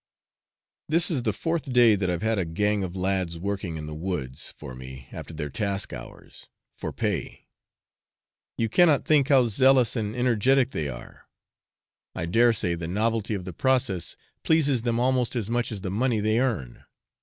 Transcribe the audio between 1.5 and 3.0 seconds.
day that I have had a 'gang' of